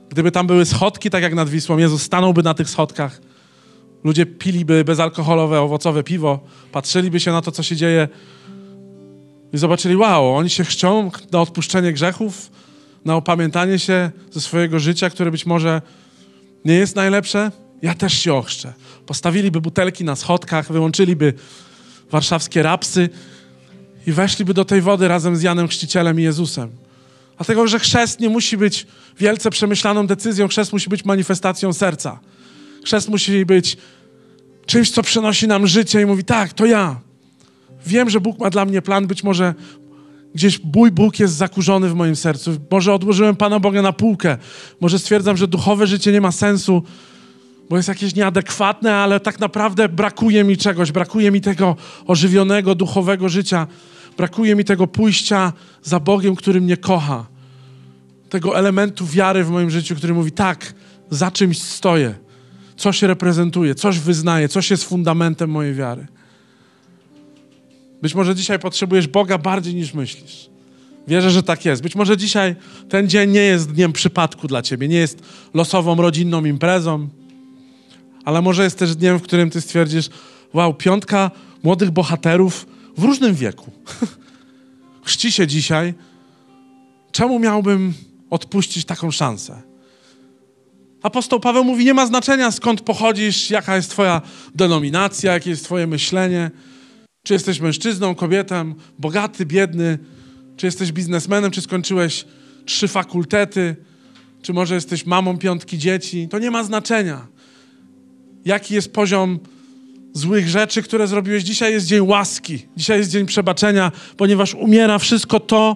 Gdyby 0.10 0.32
tam 0.32 0.48
były 0.48 0.66
schodki, 0.66 1.10
tak 1.10 1.24
jak 1.24 1.34
nad 1.34 1.50
Wisłą, 1.50 1.78
Jezus 1.78 2.02
stanąłby 2.02 2.44
na 2.44 2.54
tych 2.54 2.70
schodkach. 2.70 3.22
Ludzie 4.04 4.26
piliby 4.26 4.84
bezalkoholowe, 4.84 5.62
owocowe 5.62 6.04
piwo, 6.04 6.40
patrzyliby 6.72 7.20
się 7.20 7.32
na 7.32 7.42
to, 7.42 7.52
co 7.52 7.64
się 7.64 7.76
dzieje 7.76 8.08
i 9.54 9.58
zobaczyli, 9.58 9.96
wow, 9.96 10.36
oni 10.36 10.50
się 10.50 10.64
chrzczą 10.64 11.12
na 11.32 11.42
odpuszczenie 11.42 11.94
grzechów, 11.94 12.52
na 13.06 13.16
opamiętanie 13.16 13.80
się 13.80 14.12
ze 14.32 14.42
swojego 14.42 14.80
życia, 14.80 15.10
które 15.10 15.32
być 15.32 15.46
może 15.46 15.82
nie 16.66 16.74
jest 16.74 16.96
najlepsze. 16.96 17.52
Ja 17.82 17.94
też 17.94 18.14
się 18.14 18.34
ochrzczę. 18.34 18.74
Postawiliby 19.06 19.62
butelki 19.62 20.04
na 20.04 20.16
schodkach, 20.16 20.72
wyłączyliby 20.72 21.34
warszawskie 22.12 22.64
rapsy 22.64 23.10
i 24.08 24.12
weszliby 24.12 24.54
do 24.54 24.66
tej 24.66 24.82
wody 24.82 25.08
razem 25.08 25.36
z 25.36 25.42
Janem 25.42 25.68
Chrzcicielem 25.68 26.20
i 26.20 26.24
Jezusem. 26.24 26.70
Dlatego, 27.38 27.68
że 27.68 27.80
chrzest 27.80 28.20
nie 28.20 28.30
musi 28.30 28.58
być 28.58 28.88
wielce 29.20 29.50
przemyślaną 29.50 30.08
decyzją, 30.08 30.48
chrzest 30.48 30.74
musi 30.74 30.90
być 30.90 31.06
manifestacją 31.06 31.74
serca. 31.74 32.20
Chrzest 32.86 33.10
musi 33.10 33.46
być 33.46 33.78
czymś, 34.66 34.92
co 34.92 35.04
przynosi 35.04 35.48
nam 35.48 35.68
życie 35.68 36.02
i 36.02 36.06
mówi, 36.06 36.24
tak, 36.24 36.54
to 36.54 36.66
ja. 36.66 37.00
Wiem, 37.86 38.10
że 38.10 38.22
Bóg 38.22 38.40
ma 38.40 38.50
dla 38.50 38.66
mnie 38.66 38.82
plan, 38.82 39.08
być 39.08 39.24
może 39.24 39.54
gdzieś 40.36 40.60
mój 40.76 40.92
Bóg 40.92 41.20
jest 41.20 41.34
zakurzony 41.34 41.90
w 41.90 41.96
moim 41.96 42.16
sercu. 42.16 42.52
Może 42.72 42.94
odłożyłem 42.94 43.36
Pana 43.36 43.60
Boga 43.60 43.82
na 43.82 43.94
półkę. 43.94 44.38
Może 44.82 45.00
stwierdzam, 45.00 45.38
że 45.38 45.48
duchowe 45.48 45.88
życie 45.88 46.12
nie 46.12 46.22
ma 46.22 46.32
sensu, 46.32 46.84
bo 47.70 47.78
jest 47.78 47.90
jakieś 47.90 48.16
nieadekwatne, 48.16 48.96
ale 48.96 49.20
tak 49.20 49.40
naprawdę 49.40 49.90
brakuje 49.90 50.44
mi 50.44 50.58
czegoś, 50.58 50.92
brakuje 50.92 51.32
mi 51.32 51.42
tego 51.42 51.76
ożywionego, 52.06 52.76
duchowego 52.76 53.30
życia. 53.30 53.68
Brakuje 54.18 54.56
mi 54.56 54.66
tego 54.66 54.88
pójścia 54.88 55.54
za 55.84 56.00
Bogiem, 56.00 56.36
który 56.36 56.62
mnie 56.62 56.78
kocha. 56.78 57.26
Tego 58.30 58.58
elementu 58.58 59.06
wiary 59.06 59.44
w 59.44 59.50
moim 59.50 59.70
życiu, 59.70 59.96
który 59.96 60.14
mówi, 60.14 60.32
tak, 60.32 60.74
za 61.10 61.32
czymś 61.32 61.62
stoję 61.62 62.16
coś 62.78 63.02
reprezentuje, 63.02 63.76
coś 63.76 64.00
wyznaje, 64.00 64.50
coś 64.50 64.72
jest 64.72 64.84
fundamentem 64.84 65.50
mojej 65.50 65.74
wiary. 65.74 66.08
Być 68.02 68.16
może 68.16 68.36
dzisiaj 68.36 68.60
potrzebujesz 68.60 69.08
Boga 69.08 69.38
bardziej 69.38 69.76
niż 69.76 69.94
myślisz. 69.94 70.50
Wierzę, 71.08 71.32
że 71.32 71.44
tak 71.44 71.66
jest. 71.66 71.82
Być 71.82 71.96
może 71.96 72.18
dzisiaj 72.18 72.56
ten 72.90 73.10
dzień 73.10 73.32
nie 73.32 73.42
jest 73.42 73.72
dniem 73.72 73.94
przypadku 73.94 74.48
dla 74.48 74.62
ciebie, 74.62 74.88
nie 74.88 74.98
jest 74.98 75.22
losową 75.54 75.96
rodzinną 75.96 76.46
imprezą, 76.46 77.10
ale 78.28 78.42
może 78.42 78.64
jest 78.64 78.80
też 78.80 78.96
dniem, 78.96 79.20
w 79.20 79.22
którym 79.22 79.50
ty 79.50 79.62
stwierdzisz, 79.62 80.10
wow, 80.54 80.74
piątka 80.74 81.32
młodych 81.64 81.92
bohaterów 81.92 82.68
w 82.98 83.04
różnym 83.04 83.36
wieku. 83.36 83.72
Chrzci 85.06 85.32
się 85.32 85.48
dzisiaj. 85.48 85.94
Czemu 87.12 87.40
miałbym 87.40 87.94
odpuścić 88.30 88.86
taką 88.86 89.12
szansę? 89.12 89.62
Apostoł 91.04 91.40
Paweł 91.40 91.64
mówi, 91.64 91.86
nie 91.86 91.94
ma 91.94 92.06
znaczenia 92.08 92.52
skąd 92.52 92.82
pochodzisz, 92.82 93.50
jaka 93.50 93.76
jest 93.76 93.90
twoja 93.90 94.22
denominacja, 94.56 95.34
jakie 95.34 95.50
jest 95.50 95.64
twoje 95.64 95.88
myślenie. 95.88 96.52
Czy 97.24 97.34
jesteś 97.34 97.60
mężczyzną, 97.60 98.16
kobietą, 98.16 98.74
bogaty, 99.00 99.46
biedny, 99.46 100.00
czy 100.58 100.66
jesteś 100.66 100.92
biznesmenem, 100.92 101.52
czy 101.52 101.62
skończyłeś 101.62 102.26
trzy 102.66 102.88
fakultety, 102.88 103.76
czy 104.42 104.54
może 104.54 104.76
jesteś 104.76 105.06
mamą 105.06 105.38
piątki 105.38 105.78
dzieci. 105.78 106.28
To 106.28 106.40
nie 106.40 106.52
ma 106.52 106.64
znaczenia. 106.64 107.37
Jaki 108.46 108.74
jest 108.74 108.94
poziom 108.94 109.40
złych 110.14 110.50
rzeczy, 110.50 110.84
które 110.84 111.08
zrobiłeś. 111.08 111.44
Dzisiaj 111.44 111.74
jest 111.74 111.88
dzień 111.88 112.02
łaski, 112.02 112.66
dzisiaj 112.78 112.98
jest 112.98 113.12
dzień 113.12 113.26
przebaczenia, 113.26 113.92
ponieważ 114.18 114.54
umiera 114.54 115.00
wszystko 115.00 115.40
to, 115.40 115.76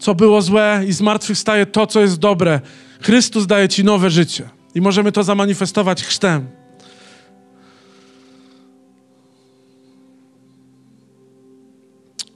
co 0.00 0.14
było 0.14 0.42
złe 0.42 0.84
i 0.88 0.92
zmartwychwstaje 0.92 1.66
to, 1.66 1.86
co 1.86 2.00
jest 2.00 2.18
dobre. 2.18 2.60
Chrystus 3.00 3.46
daje 3.46 3.68
ci 3.68 3.84
nowe 3.84 4.10
życie 4.10 4.48
i 4.74 4.80
możemy 4.80 5.12
to 5.12 5.24
zamanifestować 5.24 6.02
chrztem. 6.02 6.46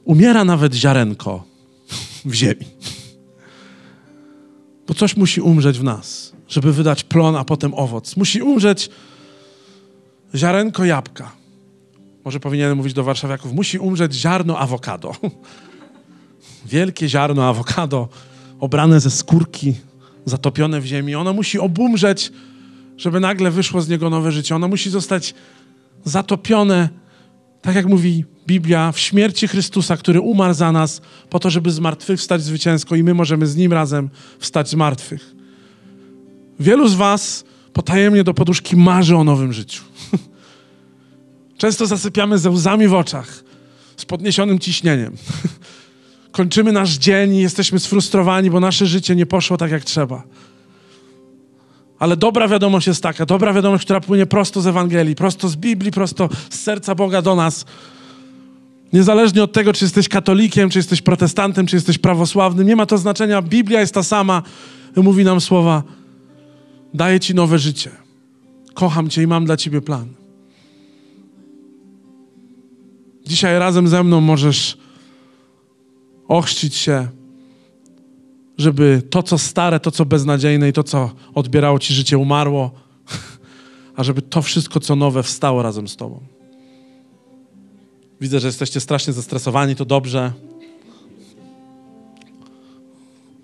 Umiera 0.05 0.45
nawet 0.45 0.75
ziarenko 0.75 1.45
w 2.25 2.35
ziemi. 2.35 2.67
Bo 4.87 4.95
coś 4.95 5.17
musi 5.17 5.41
umrzeć 5.41 5.79
w 5.79 5.85
nas, 5.85 6.33
żeby 6.49 6.73
wydać 6.73 7.05
plon, 7.05 7.37
a 7.37 7.45
potem 7.45 7.75
owoc. 7.75 8.17
Musi 8.17 8.43
umrzeć 8.43 8.91
ziarenko 10.35 10.85
jabłka. 10.85 11.33
Może 12.25 12.41
powinienem 12.41 12.77
mówić 12.77 12.93
do 12.93 13.05
warszawiaków, 13.05 13.53
musi 13.53 13.79
umrzeć 13.79 14.15
ziarno 14.15 14.59
awokado. 14.59 15.12
Wielkie 16.67 17.09
ziarno 17.09 17.49
awokado, 17.49 18.09
obrane 18.61 19.01
ze 19.01 19.11
skórki, 19.11 19.75
zatopione 20.25 20.81
w 20.81 20.85
ziemi. 20.85 21.15
Ono 21.15 21.33
musi 21.33 21.59
obumrzeć, 21.59 22.33
żeby 22.97 23.21
nagle 23.21 23.51
wyszło 23.51 23.81
z 23.81 23.89
niego 23.89 24.11
nowe 24.11 24.33
życie. 24.33 24.57
Ono 24.57 24.69
musi 24.69 24.91
zostać 24.91 25.35
zatopione, 26.05 26.89
tak 27.62 27.75
jak 27.75 27.87
mówi 27.87 28.25
Biblia, 28.47 28.93
w 28.93 28.99
śmierci 28.99 29.49
Chrystusa, 29.49 29.97
który 29.97 30.21
umarł 30.21 30.55
za 30.55 30.73
nas, 30.73 31.01
po 31.31 31.39
to, 31.39 31.51
żeby 31.51 31.71
z 31.71 31.79
martwych 31.79 32.21
wstać 32.21 32.43
zwycięsko 32.43 32.97
i 32.97 33.03
my 33.03 33.15
możemy 33.15 33.47
z 33.47 33.57
Nim 33.57 33.73
razem 33.73 34.11
wstać 34.39 34.69
z 34.69 34.75
martwych. 34.75 35.35
Wielu 36.61 36.89
z 36.89 36.95
Was 36.95 37.45
potajemnie 37.73 38.25
do 38.25 38.35
poduszki 38.35 38.76
marzy 38.76 39.17
o 39.17 39.25
nowym 39.25 39.52
życiu. 39.52 39.83
Często 41.59 41.87
zasypiamy 41.87 42.38
ze 42.38 42.50
łzami 42.50 42.88
w 42.88 42.95
oczach, 42.95 43.45
z 43.97 44.05
podniesionym 44.05 44.59
ciśnieniem. 44.59 45.17
Kończymy 46.33 46.73
nasz 46.73 46.91
dzień 46.91 47.35
i 47.35 47.41
jesteśmy 47.41 47.81
sfrustrowani, 47.81 48.50
bo 48.50 48.61
nasze 48.61 48.87
życie 48.87 49.17
nie 49.17 49.26
poszło 49.26 49.57
tak, 49.57 49.71
jak 49.71 49.85
trzeba. 49.85 50.23
Ale 51.99 52.17
dobra 52.17 52.49
wiadomość 52.49 52.87
jest 52.87 53.02
taka, 53.02 53.26
dobra 53.26 53.52
wiadomość, 53.52 53.85
która 53.85 54.00
płynie 54.00 54.26
prosto 54.26 54.61
z 54.61 54.67
Ewangelii, 54.67 55.14
prosto 55.14 55.49
z 55.49 55.57
Biblii, 55.57 55.91
prosto 55.91 56.29
z 56.50 56.61
serca 56.61 56.95
Boga 56.95 57.23
do 57.23 57.35
nas. 57.35 57.64
Niezależnie 58.93 59.43
od 59.43 59.52
tego, 59.52 59.73
czy 59.73 59.85
jesteś 59.85 60.09
katolikiem, 60.09 60.71
czy 60.71 60.79
jesteś 60.79 61.02
protestantem, 61.02 61.67
czy 61.67 61.76
jesteś 61.76 61.99
prawosławnym, 61.99 62.67
nie 62.67 62.76
ma 62.76 62.87
to 62.87 62.99
znaczenia. 62.99 63.43
Biblia 63.43 63.81
jest 63.81 63.95
ta 63.95 64.02
sama. 64.02 64.43
Mówi 64.97 65.25
nam 65.25 65.41
słowa: 65.41 65.83
Daję 66.95 67.21
ci 67.21 67.35
nowe 67.35 67.59
życie. 67.59 67.91
Kocham 68.75 69.11
cię 69.11 69.23
i 69.23 69.27
mam 69.27 69.45
dla 69.45 69.57
ciebie 69.57 69.81
plan. 69.81 70.09
Dzisiaj 73.27 73.59
razem 73.59 73.89
ze 73.89 74.05
mną 74.05 74.21
możesz 74.21 74.79
ochrzcić 76.29 76.75
się, 76.75 77.09
żeby 78.59 79.03
to, 79.11 79.23
co 79.23 79.39
stare, 79.39 79.81
to, 79.81 79.91
co 79.91 80.05
beznadziejne 80.05 80.69
i 80.69 80.73
to, 80.73 80.83
co 80.83 81.11
odbierało 81.35 81.79
ci 81.79 81.95
życie, 81.95 82.19
umarło, 82.19 82.71
a 83.97 84.05
żeby 84.05 84.23
to 84.23 84.43
wszystko, 84.43 84.81
co 84.81 84.97
nowe, 84.97 85.23
wstało 85.23 85.63
razem 85.63 85.89
z 85.89 85.97
tobą. 85.97 86.21
Widzę, 88.21 88.41
że 88.41 88.49
jesteście 88.49 88.81
strasznie 88.81 89.13
zestresowani, 89.13 89.77
to 89.77 89.85
dobrze. 89.85 90.33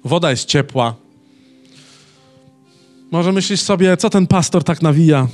Woda 0.04 0.30
jest 0.30 0.44
ciepła. 0.44 1.07
Może 3.10 3.32
myślisz 3.32 3.60
sobie, 3.60 3.96
co 3.96 4.10
ten 4.10 4.26
pastor 4.26 4.64
tak 4.64 4.82
nawija? 4.82 5.28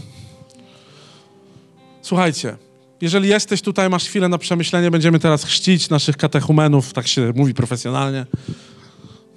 Słuchajcie, 2.03 2.57
jeżeli 3.01 3.29
jesteś 3.29 3.63
tutaj, 3.63 3.91
masz 3.91 4.05
chwilę 4.05 4.29
na 4.29 4.39
przemyślenie, 4.39 4.91
będziemy 4.91 5.19
teraz 5.19 5.45
chrzcić 5.45 5.91
naszych 5.91 6.17
katechumenów, 6.17 6.93
tak 6.93 7.07
się 7.07 7.33
mówi 7.37 7.55
profesjonalnie, 7.55 8.27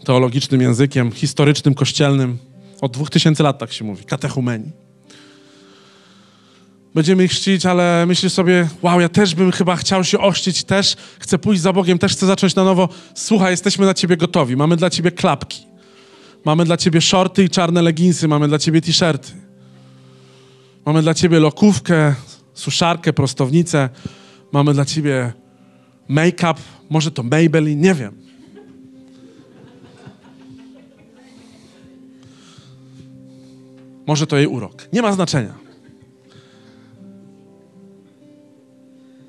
teologicznym 0.05 0.61
językiem, 0.61 1.11
historycznym, 1.11 1.73
kościelnym. 1.73 2.37
Od 2.81 2.91
dwóch 2.91 3.09
tysięcy 3.09 3.43
lat 3.43 3.59
tak 3.59 3.73
się 3.73 3.85
mówi, 3.85 4.05
katechumeni. 4.05 4.71
Będziemy 6.95 7.23
ich 7.23 7.31
chrzcić, 7.31 7.65
ale 7.65 8.05
myślisz 8.05 8.33
sobie, 8.33 8.67
wow, 8.81 9.01
ja 9.01 9.09
też 9.09 9.35
bym 9.35 9.51
chyba 9.51 9.75
chciał 9.75 10.03
się 10.03 10.19
ościć, 10.19 10.63
też 10.63 10.95
chcę 11.19 11.37
pójść 11.37 11.61
za 11.61 11.73
Bogiem, 11.73 11.99
też 11.99 12.11
chcę 12.11 12.25
zacząć 12.25 12.55
na 12.55 12.63
nowo. 12.63 12.89
Słuchaj, 13.15 13.51
jesteśmy 13.51 13.85
na 13.85 13.93
ciebie 13.93 14.17
gotowi, 14.17 14.55
mamy 14.55 14.75
dla 14.75 14.89
ciebie 14.89 15.11
klapki. 15.11 15.76
Mamy 16.47 16.65
dla 16.65 16.77
ciebie 16.77 17.01
shorty 17.01 17.43
i 17.43 17.49
czarne 17.49 17.81
leginsy, 17.81 18.27
mamy 18.27 18.47
dla 18.47 18.59
ciebie 18.59 18.81
t-shirty. 18.81 19.31
Mamy 20.85 21.01
dla 21.01 21.13
ciebie 21.13 21.39
lokówkę, 21.39 22.15
suszarkę, 22.53 23.13
prostownicę. 23.13 23.89
Mamy 24.51 24.73
dla 24.73 24.85
ciebie 24.85 25.33
make-up, 26.09 26.59
może 26.89 27.11
to 27.11 27.23
Maybelline, 27.23 27.81
nie 27.81 27.93
wiem. 27.93 28.17
Może 34.07 34.27
to 34.27 34.37
jej 34.37 34.47
urok. 34.47 34.87
Nie 34.93 35.01
ma 35.01 35.13
znaczenia. 35.13 35.53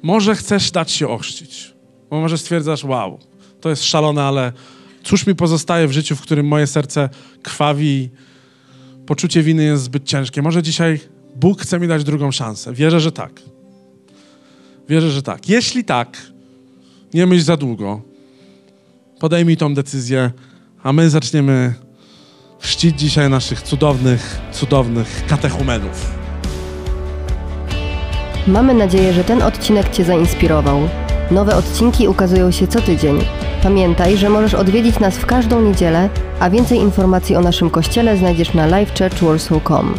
Może 0.02 0.34
chcesz 0.34 0.70
dać 0.70 0.90
się 0.90 1.08
ochrzcić. 1.08 1.74
Bo 2.10 2.20
może 2.20 2.38
stwierdzasz, 2.38 2.84
wow, 2.84 3.18
to 3.60 3.70
jest 3.70 3.84
szalone, 3.84 4.22
ale 4.22 4.52
cóż 5.04 5.26
mi 5.26 5.34
pozostaje 5.34 5.88
w 5.88 5.92
życiu, 5.92 6.16
w 6.16 6.20
którym 6.20 6.46
moje 6.46 6.66
serce 6.66 7.08
krwawi, 7.42 8.10
poczucie 9.06 9.42
winy 9.42 9.64
jest 9.64 9.82
zbyt 9.82 10.04
ciężkie. 10.04 10.42
Może 10.42 10.62
dzisiaj 10.62 11.00
Bóg 11.36 11.60
chce 11.60 11.80
mi 11.80 11.88
dać 11.88 12.04
drugą 12.04 12.32
szansę. 12.32 12.72
Wierzę, 12.72 13.00
że 13.00 13.12
tak. 13.12 13.42
Wierzę, 14.88 15.10
że 15.10 15.22
tak. 15.22 15.48
Jeśli 15.48 15.84
tak, 15.84 16.16
nie 17.14 17.26
myśl 17.26 17.44
za 17.44 17.56
długo. 17.56 18.02
Podejmij 19.20 19.56
tą 19.56 19.74
decyzję, 19.74 20.30
a 20.82 20.92
my 20.92 21.10
zaczniemy 21.10 21.74
czcić 22.60 22.98
dzisiaj 22.98 23.30
naszych 23.30 23.62
cudownych, 23.62 24.40
cudownych 24.52 25.26
katechumenów. 25.26 26.10
Mamy 28.46 28.74
nadzieję, 28.74 29.12
że 29.12 29.24
ten 29.24 29.42
odcinek 29.42 29.90
Cię 29.90 30.04
zainspirował. 30.04 30.88
Nowe 31.30 31.56
odcinki 31.56 32.08
ukazują 32.08 32.50
się 32.50 32.66
co 32.66 32.80
tydzień. 32.80 33.18
Pamiętaj, 33.62 34.16
że 34.16 34.28
możesz 34.28 34.54
odwiedzić 34.54 34.98
nas 34.98 35.18
w 35.18 35.26
każdą 35.26 35.60
niedzielę, 35.60 36.08
a 36.40 36.50
więcej 36.50 36.78
informacji 36.78 37.36
o 37.36 37.40
naszym 37.40 37.70
kościele 37.70 38.16
znajdziesz 38.16 38.54
na 38.54 38.66
livechurchwarsaw.com. 38.66 39.94